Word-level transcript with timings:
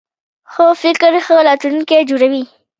ښه 0.51 0.65
فکر 0.81 1.11
ښه 1.25 1.35
راتلونکی 1.49 2.01
جوړوي. 2.09 2.43